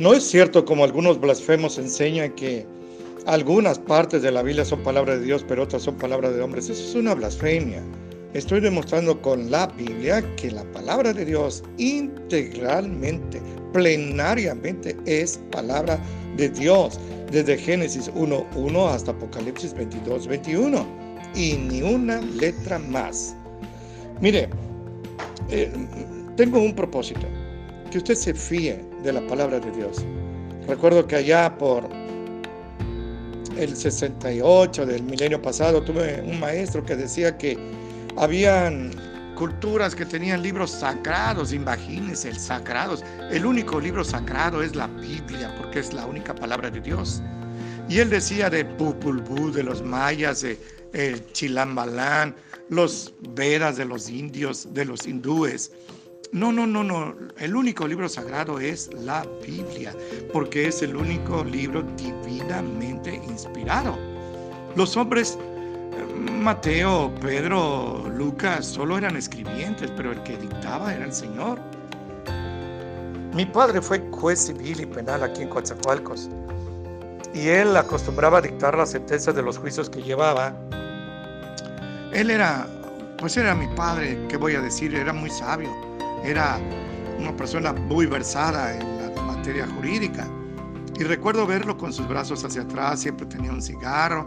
No 0.00 0.14
es 0.14 0.24
cierto 0.24 0.64
como 0.64 0.84
algunos 0.84 1.20
blasfemos 1.20 1.76
enseñan 1.76 2.34
que 2.34 2.64
algunas 3.26 3.78
partes 3.78 4.22
de 4.22 4.30
la 4.30 4.42
Biblia 4.42 4.64
son 4.64 4.82
palabra 4.82 5.18
de 5.18 5.26
Dios, 5.26 5.44
pero 5.46 5.64
otras 5.64 5.82
son 5.82 5.98
palabra 5.98 6.30
de 6.30 6.40
hombres. 6.40 6.70
Eso 6.70 6.82
es 6.82 6.94
una 6.94 7.14
blasfemia. 7.14 7.82
Estoy 8.32 8.60
demostrando 8.60 9.20
con 9.20 9.50
la 9.50 9.66
Biblia 9.66 10.24
que 10.36 10.52
la 10.52 10.64
palabra 10.72 11.12
de 11.12 11.26
Dios 11.26 11.62
integralmente, 11.76 13.42
plenariamente 13.74 14.96
es 15.04 15.38
palabra 15.52 16.00
de 16.38 16.48
Dios, 16.48 16.98
desde 17.30 17.58
Génesis 17.58 18.10
1.1 18.14 18.88
hasta 18.88 19.10
Apocalipsis 19.10 19.76
22.21 19.76 20.82
y 21.34 21.58
ni 21.58 21.82
una 21.82 22.22
letra 22.22 22.78
más. 22.78 23.36
Mire, 24.22 24.48
eh, 25.50 25.70
tengo 26.38 26.58
un 26.58 26.74
propósito, 26.74 27.26
que 27.90 27.98
usted 27.98 28.14
se 28.14 28.32
fíe 28.32 28.89
de 29.02 29.12
la 29.12 29.26
palabra 29.26 29.60
de 29.60 29.70
Dios. 29.70 30.04
Recuerdo 30.66 31.06
que 31.06 31.16
allá 31.16 31.56
por 31.56 31.88
el 33.56 33.76
68 33.76 34.86
del 34.86 35.02
milenio 35.02 35.40
pasado 35.40 35.82
tuve 35.82 36.22
un 36.22 36.38
maestro 36.40 36.84
que 36.84 36.96
decía 36.96 37.36
que 37.36 37.58
habían 38.16 38.92
culturas 39.40 39.94
que 39.94 40.04
tenían 40.04 40.42
libros 40.42 40.70
sagrados, 40.70 41.52
imagínense, 41.54 42.28
el 42.28 42.38
sagrados. 42.38 43.02
El 43.30 43.46
único 43.46 43.80
libro 43.80 44.04
sagrado 44.04 44.62
es 44.62 44.76
la 44.76 44.86
Biblia, 44.86 45.54
porque 45.58 45.78
es 45.78 45.94
la 45.94 46.04
única 46.04 46.34
palabra 46.34 46.70
de 46.70 46.80
Dios. 46.80 47.22
Y 47.88 48.00
él 48.00 48.10
decía 48.10 48.50
de 48.50 48.66
Pupulbú, 48.66 49.50
de 49.50 49.62
los 49.62 49.82
mayas, 49.82 50.42
de 50.42 50.58
el 50.92 51.24
Chilambalán, 51.32 52.36
los 52.68 53.14
Vedas 53.30 53.76
de 53.76 53.84
los 53.84 54.10
indios, 54.10 54.74
de 54.74 54.84
los 54.84 55.06
hindúes. 55.06 55.72
No, 56.32 56.52
no, 56.52 56.64
no, 56.64 56.84
no. 56.84 57.12
El 57.38 57.56
único 57.56 57.88
libro 57.88 58.08
sagrado 58.08 58.60
es 58.60 58.88
la 58.94 59.26
Biblia, 59.44 59.92
porque 60.32 60.68
es 60.68 60.80
el 60.80 60.94
único 60.94 61.42
libro 61.42 61.82
divinamente 61.96 63.16
inspirado. 63.16 63.98
Los 64.76 64.96
hombres, 64.96 65.36
Mateo, 66.40 67.12
Pedro, 67.20 68.08
Lucas, 68.14 68.64
solo 68.64 68.96
eran 68.96 69.16
escribientes, 69.16 69.90
pero 69.96 70.12
el 70.12 70.22
que 70.22 70.36
dictaba 70.36 70.94
era 70.94 71.04
el 71.04 71.12
Señor. 71.12 71.58
Mi 73.34 73.44
padre 73.44 73.82
fue 73.82 73.98
juez 74.12 74.38
civil 74.46 74.82
y 74.82 74.86
penal 74.86 75.24
aquí 75.24 75.42
en 75.42 75.48
Coatzacoalcos, 75.48 76.30
y 77.34 77.48
él 77.48 77.76
acostumbraba 77.76 78.38
a 78.38 78.42
dictar 78.42 78.78
las 78.78 78.90
sentencias 78.90 79.34
de 79.34 79.42
los 79.42 79.58
juicios 79.58 79.90
que 79.90 80.00
llevaba. 80.00 80.54
Él 82.12 82.30
era, 82.30 82.68
pues 83.18 83.36
era 83.36 83.52
mi 83.52 83.66
padre, 83.74 84.16
¿qué 84.28 84.36
voy 84.36 84.54
a 84.54 84.60
decir? 84.60 84.94
Era 84.94 85.12
muy 85.12 85.30
sabio 85.30 85.89
era 86.24 86.58
una 87.18 87.36
persona 87.36 87.72
muy 87.72 88.06
versada 88.06 88.74
en 88.76 89.14
la 89.14 89.22
materia 89.22 89.66
jurídica. 89.66 90.26
Y 90.98 91.04
recuerdo 91.04 91.46
verlo 91.46 91.76
con 91.76 91.92
sus 91.92 92.06
brazos 92.08 92.44
hacia 92.44 92.62
atrás, 92.62 93.00
siempre 93.00 93.26
tenía 93.26 93.50
un 93.50 93.62
cigarro 93.62 94.24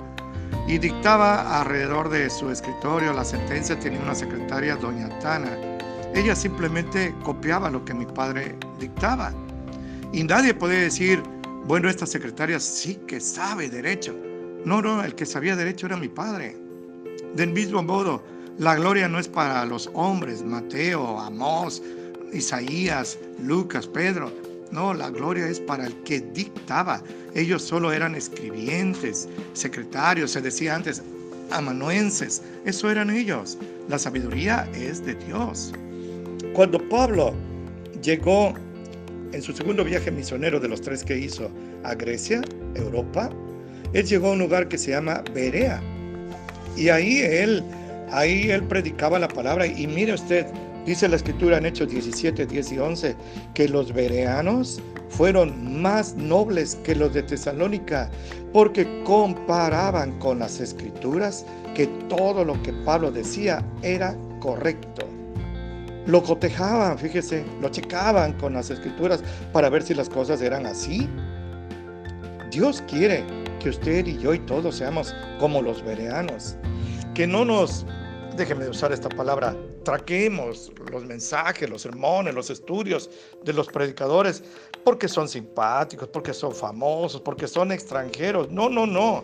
y 0.68 0.78
dictaba 0.78 1.60
alrededor 1.60 2.10
de 2.10 2.30
su 2.30 2.50
escritorio 2.50 3.14
la 3.14 3.24
sentencia. 3.24 3.80
Tenía 3.80 4.00
una 4.02 4.16
secretaria, 4.16 4.76
doña 4.76 5.10
Tana. 5.20 5.58
Ella 6.16 6.36
simplemente 6.36 7.14
copiaba 7.24 7.70
lo 7.70 7.84
que 7.86 7.94
mi 7.94 8.06
padre 8.06 8.56
dictaba. 8.80 9.34
Y 10.12 10.24
nadie 10.24 10.54
podía 10.54 10.80
decir, 10.80 11.22
bueno, 11.66 11.90
esta 11.90 12.06
secretaria 12.06 12.60
sí 12.60 12.96
que 13.08 13.20
sabe 13.20 13.70
derecho. 13.70 14.16
No, 14.64 14.82
no, 14.82 15.04
el 15.04 15.16
que 15.16 15.26
sabía 15.26 15.56
derecho 15.56 15.88
era 15.88 15.98
mi 15.98 16.08
padre. 16.08 16.56
Del 17.36 17.50
mismo 17.50 17.82
modo, 17.82 18.24
la 18.60 18.76
gloria 18.76 19.08
no 19.08 19.20
es 19.20 19.28
para 19.28 19.66
los 19.66 19.90
hombres, 19.94 20.44
Mateo, 20.44 21.20
Amós, 21.20 21.82
Isaías, 22.32 23.18
Lucas, 23.42 23.88
Pedro. 23.88 24.32
No, 24.72 24.94
la 24.94 25.10
gloria 25.10 25.48
es 25.48 25.60
para 25.60 25.88
el 25.88 25.96
que 26.04 26.20
dictaba. 26.20 27.02
Ellos 27.36 27.64
solo 27.64 27.92
eran 27.92 28.16
escribientes, 28.16 29.28
secretarios, 29.54 30.32
se 30.32 30.42
decía 30.42 30.76
antes, 30.76 31.02
amanuenses. 31.52 32.42
Eso 32.66 32.90
eran 32.92 33.10
ellos. 33.10 33.58
La 33.90 33.98
sabiduría 33.98 34.70
es 34.74 35.04
de 35.04 35.16
Dios. 35.16 35.74
Cuando 36.54 36.78
Pablo 36.90 37.34
llegó 38.04 38.54
en 39.32 39.42
su 39.42 39.54
segundo 39.54 39.84
viaje 39.84 40.12
misionero 40.12 40.60
de 40.60 40.68
los 40.68 40.82
tres 40.82 41.04
que 41.04 41.18
hizo 41.18 41.50
a 41.84 41.96
Grecia, 41.96 42.42
Europa, 42.76 43.30
él 43.94 44.06
llegó 44.06 44.30
a 44.30 44.32
un 44.34 44.40
lugar 44.40 44.68
que 44.68 44.78
se 44.78 44.92
llama 44.92 45.24
Berea. 45.34 45.82
Y 46.76 46.90
ahí 46.90 47.20
él 47.22 47.64
Ahí 48.14 48.52
él 48.52 48.64
predicaba 48.64 49.18
la 49.18 49.28
palabra 49.28 49.66
y 49.66 49.88
mire 49.88 50.14
usted, 50.14 50.46
dice 50.86 51.10
la 51.10 51.16
escritura 51.16 51.58
en 51.58 51.66
Hechos 51.66 51.90
17, 51.90 52.46
10 52.46 52.72
y 52.72 52.78
11, 52.78 53.16
que 53.56 53.68
los 53.68 53.92
bereanos 53.92 54.80
fueron 55.10 55.82
más 55.82 56.16
nobles 56.16 56.76
que 56.84 56.94
los 56.94 57.12
de 57.16 57.24
Tesalónica, 57.24 58.12
porque 58.52 58.88
comparaban 59.04 60.20
con 60.20 60.38
las 60.38 60.60
escrituras 60.60 61.44
que 61.74 61.88
todo 62.08 62.46
lo 62.46 62.62
que 62.62 62.72
Pablo 62.86 63.12
decía 63.12 63.66
era 63.82 64.16
correcto. 64.40 65.08
Lo 66.06 66.22
cotejaban, 66.22 67.00
fíjese, 67.00 67.44
lo 67.62 67.70
checaban 67.70 68.34
con 68.34 68.54
las 68.54 68.70
escrituras 68.70 69.24
para 69.52 69.70
ver 69.70 69.82
si 69.82 69.96
las 69.96 70.08
cosas 70.08 70.40
eran 70.44 70.68
así. 70.68 71.10
Dios 72.52 72.84
quiere 72.88 73.24
que 73.60 73.70
usted 73.70 74.06
y 74.06 74.20
yo 74.20 74.36
y 74.36 74.40
todos 74.40 74.76
seamos 74.76 75.16
como 75.40 75.64
los 75.64 75.84
bereanos, 75.84 76.58
que 77.16 77.26
no 77.26 77.46
nos 77.46 77.88
déjeme 78.36 78.68
usar 78.68 78.92
esta 78.92 79.10
palabra, 79.10 79.56
traquemos 79.84 80.72
los 80.92 81.06
mensajes, 81.06 81.70
los 81.70 81.84
sermones, 81.84 82.34
los 82.34 82.50
estudios 82.50 83.10
de 83.44 83.54
los 83.54 83.68
predicadores, 83.68 84.44
porque 84.84 85.08
son 85.08 85.28
simpáticos, 85.28 86.08
porque 86.10 86.34
son 86.34 86.54
famosos, 86.54 87.22
porque 87.22 87.48
son 87.48 87.72
extranjeros. 87.72 88.50
No, 88.50 88.70
no, 88.70 88.86
no. 88.86 89.24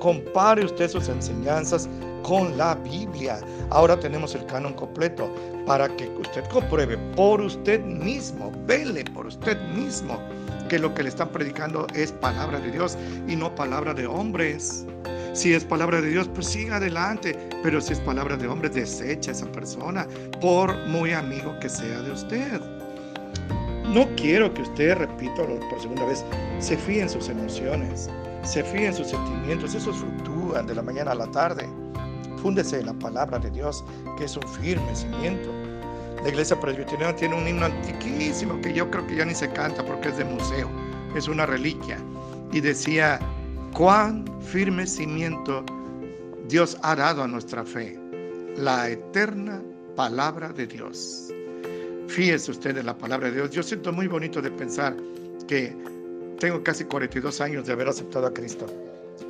Compare 0.00 0.64
usted 0.64 0.88
sus 0.88 1.08
enseñanzas 1.08 1.88
con 2.22 2.56
la 2.56 2.74
Biblia. 2.74 3.40
Ahora 3.70 3.98
tenemos 3.98 4.34
el 4.34 4.44
canon 4.46 4.74
completo 4.74 5.32
para 5.66 5.94
que 5.96 6.08
usted 6.08 6.44
compruebe 6.48 6.96
por 7.14 7.40
usted 7.40 7.80
mismo, 7.80 8.52
vele 8.66 9.04
por 9.14 9.26
usted 9.26 9.60
mismo 9.74 10.20
que 10.68 10.78
lo 10.78 10.92
que 10.94 11.04
le 11.04 11.08
están 11.10 11.30
predicando 11.30 11.86
es 11.94 12.10
palabra 12.12 12.58
de 12.58 12.72
Dios 12.72 12.96
y 13.28 13.36
no 13.36 13.54
palabra 13.54 13.94
de 13.94 14.06
hombres. 14.06 14.84
Si 15.36 15.52
es 15.52 15.66
palabra 15.66 16.00
de 16.00 16.08
Dios, 16.08 16.30
pues 16.32 16.46
siga 16.46 16.76
adelante. 16.76 17.38
Pero 17.62 17.78
si 17.82 17.92
es 17.92 18.00
palabra 18.00 18.38
de 18.38 18.48
hombre, 18.48 18.70
desecha 18.70 19.32
a 19.32 19.34
esa 19.34 19.52
persona, 19.52 20.06
por 20.40 20.74
muy 20.86 21.12
amigo 21.12 21.54
que 21.60 21.68
sea 21.68 22.00
de 22.00 22.10
usted. 22.10 22.58
No 23.92 24.08
quiero 24.16 24.52
que 24.54 24.62
usted, 24.62 24.96
repito 24.96 25.46
por 25.68 25.80
segunda 25.82 26.06
vez, 26.06 26.24
se 26.58 26.78
fíe 26.78 27.02
en 27.02 27.10
sus 27.10 27.28
emociones, 27.28 28.08
se 28.44 28.64
fíe 28.64 28.86
en 28.86 28.94
sus 28.94 29.08
sentimientos. 29.08 29.74
Esos 29.74 29.98
fluctúan 29.98 30.66
de 30.66 30.74
la 30.74 30.80
mañana 30.80 31.10
a 31.10 31.16
la 31.16 31.30
tarde. 31.30 31.68
Fúndese 32.38 32.80
en 32.80 32.86
la 32.86 32.94
palabra 32.94 33.38
de 33.38 33.50
Dios, 33.50 33.84
que 34.16 34.24
es 34.24 34.38
un 34.38 34.48
firme 34.54 34.96
cimiento. 34.96 35.50
La 36.22 36.30
iglesia 36.30 36.58
presbiteriana 36.58 37.14
tiene 37.14 37.34
un 37.34 37.46
himno 37.46 37.66
antiquísimo 37.66 38.58
que 38.62 38.72
yo 38.72 38.90
creo 38.90 39.06
que 39.06 39.16
ya 39.16 39.26
ni 39.26 39.34
se 39.34 39.52
canta 39.52 39.84
porque 39.84 40.08
es 40.08 40.16
de 40.16 40.24
museo, 40.24 40.70
es 41.14 41.28
una 41.28 41.44
reliquia. 41.44 41.98
Y 42.52 42.60
decía, 42.60 43.20
cuán 43.76 44.24
firme 44.40 44.86
cimiento 44.86 45.62
Dios 46.48 46.78
ha 46.82 46.96
dado 46.96 47.22
a 47.22 47.28
nuestra 47.28 47.62
fe, 47.62 47.98
la 48.56 48.88
eterna 48.88 49.62
palabra 49.94 50.50
de 50.50 50.66
Dios. 50.66 51.30
Fíjese 52.08 52.52
usted 52.52 52.78
en 52.78 52.86
la 52.86 52.96
palabra 52.96 53.28
de 53.28 53.34
Dios. 53.34 53.50
Yo 53.50 53.62
siento 53.62 53.92
muy 53.92 54.06
bonito 54.06 54.40
de 54.40 54.50
pensar 54.50 54.96
que 55.46 55.76
tengo 56.40 56.62
casi 56.62 56.84
42 56.84 57.40
años 57.42 57.66
de 57.66 57.72
haber 57.74 57.88
aceptado 57.88 58.26
a 58.26 58.32
Cristo. 58.32 58.66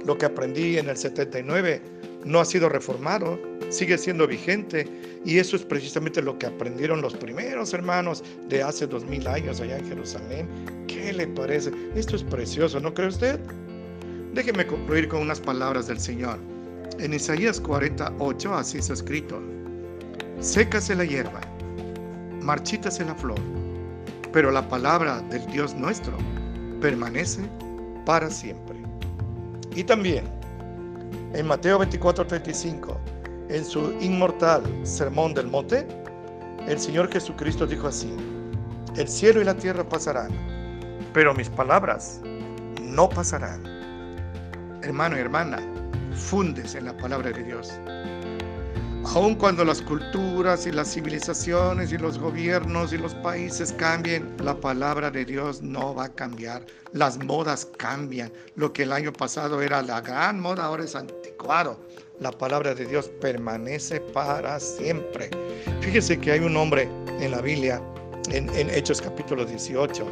Lo 0.05 0.17
que 0.17 0.27
aprendí 0.27 0.79
en 0.79 0.91
el 0.91 0.97
79 0.97 1.83
no 2.25 2.39
ha 2.39 2.45
sido 2.45 2.69
reformado, 2.69 3.41
sigue 3.71 3.99
siendo 3.99 4.29
vigente 4.29 4.87
y 5.25 5.39
eso 5.39 5.57
es 5.57 5.65
precisamente 5.65 6.23
lo 6.23 6.39
que 6.39 6.47
aprendieron 6.47 7.01
los 7.01 7.15
primeros 7.15 7.75
hermanos 7.75 8.23
de 8.49 8.63
hace 8.63 8.87
dos 8.87 9.05
mil 9.05 9.27
años 9.27 9.61
allá 9.61 9.79
en 9.79 9.89
Jerusalén. 9.89 10.49
¿Qué 10.87 11.13
le 11.13 11.27
parece? 11.27 11.73
Esto 11.97 12.15
es 12.15 12.23
precioso, 12.23 12.79
¿no 12.79 12.95
cree 12.95 13.09
usted? 13.09 13.41
Déjeme 14.37 14.67
concluir 14.67 15.09
con 15.09 15.23
unas 15.23 15.41
palabras 15.41 15.87
del 15.87 15.99
Señor. 15.99 16.39
En 16.99 17.15
Isaías 17.15 17.59
48 17.59 18.55
así 18.55 18.77
está 18.77 18.93
escrito, 18.93 19.41
sécase 20.41 20.95
la 20.95 21.07
hierba, 21.07 21.41
marchítase 22.43 23.03
la 23.07 23.15
flor, 23.15 23.41
pero 24.35 24.51
la 24.51 24.69
palabra 24.69 25.23
del 25.31 25.47
Dios 25.47 25.75
nuestro 25.75 26.19
permanece 26.83 27.49
para 28.05 28.29
siempre. 28.29 28.77
Y 29.75 29.83
también 29.85 30.27
en 31.33 31.47
Mateo 31.47 31.79
24:35, 31.79 32.95
en 33.49 33.65
su 33.65 33.91
inmortal 34.03 34.63
Sermón 34.83 35.33
del 35.33 35.47
Monte, 35.47 35.89
el 36.69 36.79
Señor 36.79 37.11
Jesucristo 37.11 37.67
dijo 37.67 37.89
así, 37.89 38.15
el 38.99 39.09
cielo 39.09 39.41
y 39.41 39.45
la 39.45 39.55
tierra 39.57 39.89
pasarán, 39.89 40.31
pero 41.15 41.33
mis 41.33 41.49
palabras 41.49 42.21
no 42.83 43.09
pasarán 43.09 43.76
hermano 44.87 45.17
y 45.17 45.21
hermana, 45.21 45.59
fundes 46.15 46.77
en 46.77 46.85
la 46.85 46.97
palabra 46.97 47.33
de 47.33 47.43
Dios. 47.43 47.73
Aun 49.15 49.35
cuando 49.35 49.65
las 49.65 49.83
culturas 49.83 50.67
y 50.67 50.73
las 50.73 50.93
civilizaciones 50.93 51.93
y 51.93 51.99
los 51.99 52.19
gobiernos 52.19 52.93
y 52.93 52.99
los 52.99 53.15
países 53.15 53.73
cambien, 53.73 54.37
la 54.43 54.55
palabra 54.61 55.11
de 55.11 55.25
Dios 55.25 55.63
no 55.63 55.95
va 55.95 56.05
a 56.05 56.13
cambiar. 56.13 56.65
Las 56.93 57.19
modas 57.25 57.67
cambian. 57.79 58.33
Lo 58.57 58.73
que 58.73 58.83
el 58.83 58.93
año 58.93 59.13
pasado 59.13 59.63
era 59.63 59.83
la 59.83 60.01
gran 60.01 60.41
moda 60.41 60.67
ahora 60.67 60.85
es 60.85 60.95
anticuado. 60.95 61.79
La 62.21 62.31
palabra 62.31 62.75
de 62.75 62.87
Dios 62.87 63.09
permanece 63.21 64.01
para 64.01 64.61
siempre. 64.61 65.31
Fíjese 65.81 66.19
que 66.19 66.33
hay 66.33 66.41
un 66.41 66.57
hombre 66.57 66.89
en 67.21 67.31
la 67.31 67.41
Biblia, 67.41 67.81
en, 68.31 68.49
en 68.51 68.71
Hechos 68.71 69.01
capítulo 69.01 69.45
18, 69.45 70.05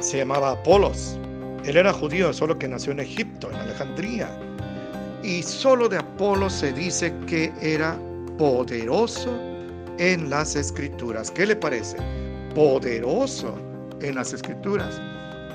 se 0.00 0.18
llamaba 0.18 0.52
Apolos. 0.52 1.18
Él 1.66 1.76
era 1.76 1.92
judío, 1.92 2.32
solo 2.32 2.56
que 2.56 2.68
nació 2.68 2.92
en 2.92 3.00
Egipto, 3.00 3.50
en 3.50 3.56
Alejandría. 3.56 4.30
Y 5.24 5.42
solo 5.42 5.88
de 5.88 5.98
Apolos 5.98 6.52
se 6.52 6.72
dice 6.72 7.12
que 7.26 7.52
era 7.60 7.98
poderoso 8.38 9.36
en 9.98 10.30
las 10.30 10.54
escrituras. 10.54 11.32
¿Qué 11.32 11.44
le 11.44 11.56
parece? 11.56 11.96
Poderoso 12.54 13.58
en 14.00 14.14
las 14.14 14.32
escrituras. 14.32 15.00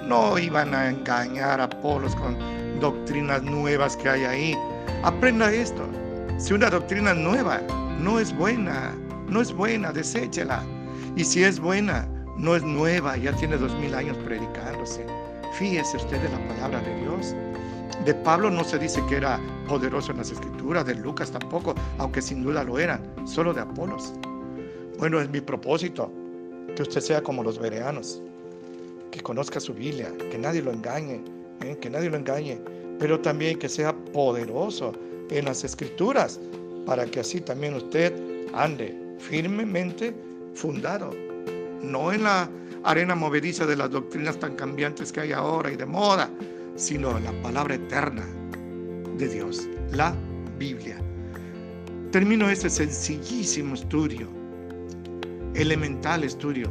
No 0.06 0.38
iban 0.38 0.76
a 0.76 0.90
engañar 0.90 1.62
a 1.62 1.66
Apolos 1.66 2.14
con 2.18 2.38
doctrinas 2.82 3.42
nuevas 3.44 3.96
que 3.96 4.10
hay 4.10 4.24
ahí. 4.26 4.58
Aprenda 5.04 5.50
esto. 5.50 5.88
Si 6.40 6.54
una 6.54 6.70
doctrina 6.70 7.14
nueva 7.14 7.62
no 8.02 8.20
es 8.20 8.36
buena, 8.36 8.94
no 9.30 9.42
es 9.42 9.54
buena, 9.54 9.94
deséchela. 9.94 10.62
Y 11.16 11.24
si 11.24 11.46
es 11.46 11.58
buena, 11.58 12.06
no 12.38 12.58
es 12.58 12.64
nueva, 12.64 13.16
ya 13.16 13.32
tiene 13.32 13.56
dos 13.56 13.74
mil 13.76 13.96
años 13.96 14.18
predicándose. 14.26 15.06
Fíjese 15.52 15.98
usted 15.98 16.22
de 16.22 16.30
la 16.30 16.48
palabra 16.48 16.82
de 16.82 16.96
Dios. 17.02 17.36
De 18.06 18.14
Pablo 18.14 18.50
no 18.50 18.64
se 18.64 18.80
dice 18.80 19.04
que 19.08 19.18
era 19.18 19.40
poderoso 19.68 20.12
en 20.12 20.20
las 20.20 20.32
escrituras, 20.32 20.86
de 20.86 20.96
Lucas 20.96 21.32
tampoco, 21.32 21.76
aunque 21.98 22.22
sin 22.22 22.44
duda 22.44 22.64
lo 22.64 22.80
eran, 22.80 23.02
solo 23.28 23.54
de 23.54 23.62
Apolos. 23.62 24.14
Bueno, 24.98 25.20
es 25.20 25.30
mi 25.30 25.42
propósito 25.42 26.12
que 26.76 26.84
usted 26.84 27.02
sea 27.02 27.22
como 27.22 27.44
los 27.44 27.60
bereanos, 27.60 28.22
que 29.12 29.20
conozca 29.22 29.60
su 29.60 29.74
Biblia, 29.74 30.12
que 30.32 30.38
nadie 30.38 30.62
lo 30.62 30.72
engañe, 30.72 31.22
¿eh? 31.62 31.78
que 31.80 31.90
nadie 31.90 32.10
lo 32.10 32.18
engañe, 32.18 32.60
pero 32.98 33.20
también 33.20 33.60
que 33.60 33.68
sea 33.68 33.94
poderoso 34.14 34.94
en 35.30 35.46
las 35.46 35.64
escrituras, 35.64 36.40
para 36.86 37.06
que 37.06 37.20
así 37.20 37.42
también 37.42 37.76
usted 37.76 38.14
ande 38.54 38.98
firmemente 39.20 40.14
fundado, 40.56 41.12
no 41.82 42.12
en 42.12 42.24
la 42.24 42.50
arena 42.84 43.16
movediza 43.16 43.66
de 43.66 43.76
las 43.76 43.92
doctrinas 43.92 44.38
tan 44.40 44.56
cambiantes 44.56 45.12
que 45.12 45.22
hay 45.22 45.32
ahora 45.32 45.72
y 45.72 45.76
de 45.76 45.86
moda, 45.86 46.30
sino 46.76 47.20
la 47.20 47.32
palabra 47.42 47.76
eterna 47.76 48.24
de 49.18 49.28
Dios, 49.28 49.68
la 49.92 50.16
Biblia. 50.58 50.98
Termino 52.12 52.50
este 52.50 52.70
sencillísimo 52.70 53.76
estudio, 53.76 54.28
elemental 55.54 56.24
estudio 56.24 56.70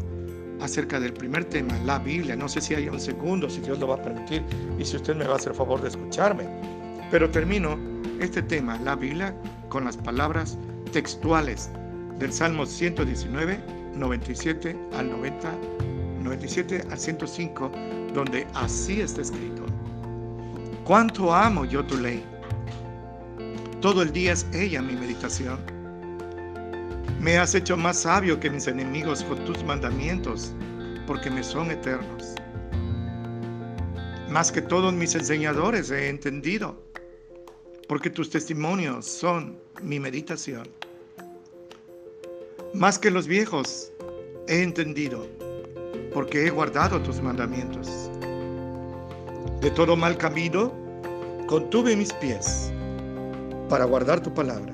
acerca 0.61 1.01
del 1.01 1.13
primer 1.13 1.45
tema, 1.45 1.79
la 1.85 1.99
Biblia. 1.99 2.37
No 2.37 2.49
sé 2.49 2.61
si 2.61 2.75
hay 2.75 2.89
un 2.89 3.01
segundo, 3.01 3.49
si 3.49 3.61
Dios 3.61 3.79
lo 3.79 3.89
va 3.89 3.97
a 3.97 4.03
permitir 4.03 4.43
y 4.79 4.85
si 4.85 4.97
usted 4.97 5.17
me 5.17 5.27
va 5.27 5.35
a 5.35 5.37
hacer 5.37 5.55
favor 5.55 5.81
de 5.81 5.89
escucharme. 5.89 6.45
Pero 7.11 7.31
termino 7.31 7.79
este 8.21 8.43
tema, 8.43 8.79
la 8.85 8.97
Biblia, 8.97 9.35
con 9.69 9.85
las 9.85 9.97
palabras 9.97 10.59
textuales 10.93 11.71
del 12.19 12.33
Salmo 12.33 12.67
119, 12.67 13.59
97 13.95 14.77
al 14.97 15.11
90, 15.11 15.51
97 16.21 16.85
al 16.91 16.99
105, 16.99 17.71
donde 18.15 18.47
así 18.55 19.01
está 19.01 19.23
escrito. 19.23 19.65
Cuánto 20.85 21.33
amo 21.33 21.65
yo 21.65 21.85
tu 21.85 21.97
ley. 21.97 22.25
Todo 23.81 24.03
el 24.03 24.13
día 24.13 24.33
es 24.33 24.47
ella 24.53 24.83
mi 24.83 24.95
meditación. 24.95 25.59
Me 27.21 27.39
has 27.39 27.55
hecho 27.55 27.77
más 27.77 28.01
sabio 28.01 28.41
que 28.41 28.51
mis 28.51 28.67
enemigos 28.67 29.23
con 29.25 29.45
tus 29.45 29.63
mandamientos, 29.65 30.53
porque 31.07 31.31
me 31.31 31.43
son 31.43 31.71
eternos. 31.71 32.35
Más 34.29 34.53
que 34.53 34.63
todos 34.63 34.93
mis 34.93 35.15
enseñadores 35.15 35.91
he 35.91 36.09
entendido, 36.09 36.83
porque 37.89 38.11
tus 38.11 38.31
testimonios 38.31 39.07
son 39.07 39.59
mi 39.83 39.99
meditación. 39.99 40.69
Más 42.75 42.99
que 42.99 43.11
los 43.11 43.27
viejos 43.27 43.93
he 44.47 44.63
entendido, 44.63 45.27
porque 46.13 46.47
he 46.47 46.51
guardado 46.51 47.01
tus 47.01 47.21
mandamientos. 47.21 48.11
De 49.61 49.71
todo 49.71 49.97
mal 49.97 50.17
camino, 50.17 50.73
contuve 51.47 51.95
mis 51.97 52.13
pies 52.15 52.73
para 53.69 53.85
guardar 53.85 54.21
tu 54.21 54.33
palabra. 54.33 54.73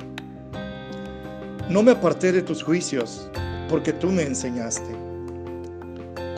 No 1.69 1.83
me 1.83 1.93
aparté 1.93 2.33
de 2.33 2.43
tus 2.43 2.62
juicios, 2.62 3.29
porque 3.69 3.93
tú 3.93 4.09
me 4.09 4.23
enseñaste. 4.23 4.94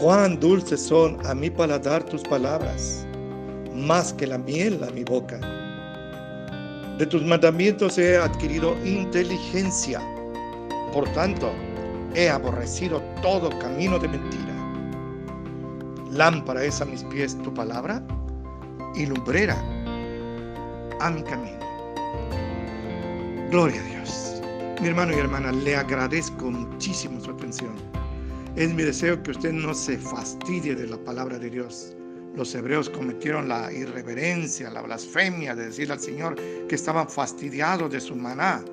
Cuán 0.01 0.41
dulces 0.41 0.81
son 0.81 1.19
a 1.27 1.35
mi 1.35 1.51
paladar 1.51 2.03
tus 2.05 2.23
palabras, 2.23 3.07
más 3.75 4.13
que 4.13 4.27
la 4.27 4.39
miel 4.39 4.83
a 4.83 4.91
mi 4.91 5.05
boca. 5.05 5.39
De 6.99 7.07
tus 7.07 7.23
mandamientos 7.25 7.99
he 7.99 8.17
adquirido 8.17 8.77
inteligencia, 8.85 10.01
por 10.93 11.09
tanto, 11.13 11.53
he 12.15 12.29
aborrecido 12.29 13.01
todo 13.23 13.51
camino 13.59 13.99
de 13.99 14.09
mentira. 14.09 14.58
Lámpara 16.11 16.65
es 16.65 16.81
a 16.81 16.87
mis 16.87 17.05
pies 17.05 17.37
tu 17.43 17.53
palabra 17.53 18.03
y 18.95 19.07
lumbrera 19.07 19.57
a 21.01 21.11
mi 21.11 21.23
camino. 21.23 21.59
Gloria 23.51 23.81
a 23.81 23.85
Dios. 23.85 24.43
Mi 24.81 24.89
hermano 24.89 25.13
y 25.13 25.19
hermana, 25.19 25.53
le 25.53 25.77
agradezco 25.77 26.51
muchísimo 26.51 27.21
su 27.21 27.31
atención. 27.31 27.75
Es 28.57 28.73
mi 28.73 28.83
deseo 28.83 29.23
que 29.23 29.33
usted 29.33 29.53
no 29.53 29.75
se 29.75 29.99
fastidie 29.99 30.75
de 30.75 30.87
la 30.87 30.97
palabra 30.99 31.39
de 31.39 31.51
Dios. 31.51 31.95
Los 32.35 32.55
hebreos 32.55 32.89
cometieron 32.89 33.49
la 33.49 33.73
irreverencia, 33.73 34.71
la 34.71 34.83
blasfemia 34.83 35.55
de 35.55 35.67
decirle 35.67 35.95
al 35.95 36.01
Señor 36.01 36.37
que 36.69 36.75
estaban 36.75 37.09
fastidiados 37.09 37.91
de 37.91 38.01
su 38.01 38.15
maná. 38.17 38.65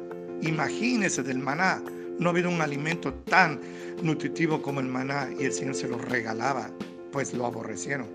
Imagínese 0.42 1.24
del 1.24 1.40
maná. 1.40 1.82
No 2.20 2.30
había 2.30 2.48
un 2.48 2.62
alimento 2.62 3.14
tan 3.26 3.60
nutritivo 4.02 4.62
como 4.62 4.80
el 4.80 4.88
maná 4.88 5.30
y 5.40 5.46
el 5.46 5.52
Señor 5.52 5.76
se 5.76 5.88
lo 5.88 5.98
regalaba, 5.98 6.70
pues 7.16 7.34
lo 7.34 7.46
aborrecieron. 7.46 8.08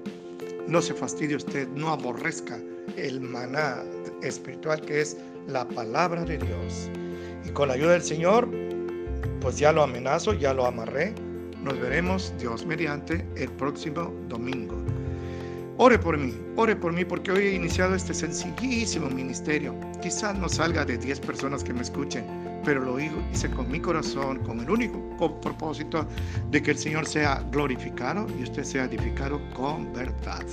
No 0.69 0.83
se 0.83 0.93
fastidie 0.93 1.35
usted, 1.35 1.67
no 1.69 1.89
aborrezca 1.89 2.59
el 2.99 3.19
maná 3.19 3.83
espiritual 4.21 4.79
que 4.83 5.01
es 5.01 5.17
la 5.47 5.67
palabra 5.67 6.23
de 6.23 6.37
Dios. 6.37 6.91
Y 7.47 7.49
con 7.49 7.69
la 7.69 7.75
ayuda 7.75 7.93
del 7.93 8.03
Señor, 8.03 8.47
pues 9.41 9.57
ya 9.57 9.73
lo 9.73 9.85
amenazo, 9.85 10.35
ya 10.35 10.53
lo 10.53 10.67
amarré. 10.67 11.15
Nos 11.63 11.81
veremos, 11.81 12.35
Dios 12.39 12.67
mediante, 12.67 13.27
el 13.37 13.51
próximo 13.53 14.13
domingo. 14.29 14.77
Ore 15.79 15.99
por 15.99 16.19
mí, 16.19 16.35
ore 16.57 16.77
por 16.77 16.93
mí 16.93 17.03
porque 17.03 17.33
hoy 17.33 17.47
he 17.47 17.55
iniciado 17.55 17.95
este 17.95 18.13
sencillísimo 18.13 19.09
ministerio. 19.09 19.75
Quizás 20.03 20.39
no 20.39 20.47
salga 20.47 20.85
de 20.85 20.99
10 20.99 21.21
personas 21.21 21.65
que 21.65 21.73
me 21.73 21.81
escuchen, 21.81 22.27
pero 22.71 22.85
lo 22.85 23.01
hice 23.01 23.51
con 23.51 23.69
mi 23.69 23.81
corazón, 23.81 24.39
con 24.45 24.61
el 24.61 24.71
único 24.71 25.01
propósito 25.41 26.07
de 26.53 26.63
que 26.63 26.71
el 26.71 26.79
Señor 26.79 27.05
sea 27.05 27.43
glorificado 27.51 28.29
y 28.39 28.45
usted 28.45 28.63
sea 28.63 28.85
edificado 28.85 29.41
con 29.55 29.93
verdad. 29.93 30.47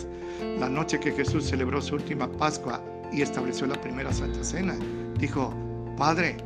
La 0.58 0.68
noche 0.68 1.00
que 1.00 1.12
Jesús 1.12 1.46
celebró 1.46 1.80
su 1.80 1.94
última 1.94 2.28
Pascua 2.28 2.82
y 3.14 3.22
estableció 3.22 3.68
la 3.68 3.80
primera 3.80 4.12
Santa 4.12 4.44
Cena, 4.44 4.76
dijo, 5.20 5.54
Padre, 5.96 6.38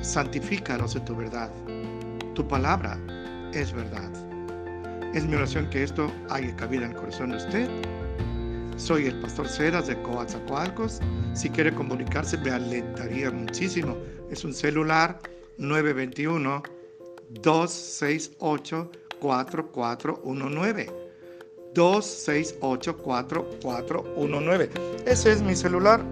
santifícalos 0.00 0.96
en 0.96 1.04
tu 1.04 1.14
verdad. 1.14 1.52
Tu 2.34 2.48
palabra 2.48 2.98
es 3.54 3.72
verdad. 3.72 4.10
Es 5.14 5.24
mi 5.24 5.36
oración 5.36 5.70
que 5.70 5.84
esto 5.84 6.10
haya 6.28 6.56
cabida 6.56 6.86
en 6.86 6.90
el 6.90 6.96
corazón 6.96 7.30
de 7.30 7.36
usted. 7.36 7.70
Soy 8.78 9.06
el 9.06 9.20
pastor 9.20 9.48
Ceras 9.48 9.88
de 9.88 10.00
Coatzacoalcos. 10.02 11.00
Si 11.34 11.50
quiere 11.50 11.74
comunicarse, 11.74 12.38
me 12.38 12.52
alentaría 12.52 13.32
muchísimo. 13.32 13.96
Es 14.30 14.44
un 14.44 14.54
celular 14.54 15.18
921 15.58 16.62
268 17.30 18.92
4419. 19.20 20.92
2684419. 21.74 24.70
Ese 25.06 25.32
es 25.32 25.42
mi 25.42 25.56
celular. 25.56 26.04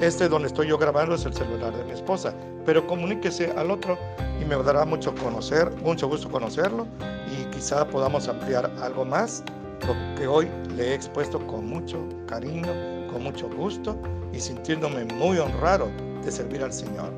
Este 0.00 0.28
donde 0.28 0.46
estoy 0.46 0.68
yo 0.68 0.78
grabando 0.78 1.16
es 1.16 1.26
el 1.26 1.34
celular 1.34 1.76
de 1.76 1.82
mi 1.84 1.90
esposa. 1.90 2.32
Pero 2.64 2.86
comuníquese 2.86 3.50
al 3.50 3.72
otro 3.72 3.98
y 4.40 4.44
me 4.44 4.54
dará 4.62 4.84
mucho 4.84 5.12
conocer, 5.16 5.72
mucho 5.82 6.06
gusto 6.08 6.30
conocerlo 6.30 6.86
y 7.32 7.44
quizá 7.46 7.84
podamos 7.88 8.28
ampliar 8.28 8.70
algo 8.80 9.04
más 9.04 9.42
lo 9.86 9.94
que 10.16 10.26
hoy 10.26 10.48
le 10.76 10.90
he 10.90 10.94
expuesto 10.94 11.44
con 11.46 11.66
mucho 11.68 11.98
cariño, 12.26 12.72
con 13.10 13.24
mucho 13.24 13.48
gusto 13.48 13.96
y 14.32 14.40
sintiéndome 14.40 15.04
muy 15.04 15.38
honrado 15.38 15.88
de 16.24 16.30
servir 16.30 16.62
al 16.62 16.72
Señor. 16.72 17.12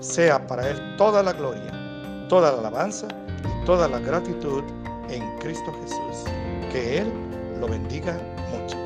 Sea 0.00 0.46
para 0.46 0.68
Él 0.68 0.96
toda 0.96 1.22
la 1.22 1.32
gloria, 1.32 1.72
toda 2.28 2.52
la 2.52 2.58
alabanza 2.58 3.08
y 3.44 3.64
toda 3.64 3.88
la 3.88 3.98
gratitud 3.98 4.62
en 5.10 5.38
Cristo 5.38 5.72
Jesús. 5.82 6.30
Que 6.72 6.98
Él 6.98 7.12
lo 7.60 7.68
bendiga 7.68 8.16
mucho. 8.50 8.77